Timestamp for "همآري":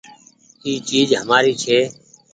1.19-1.53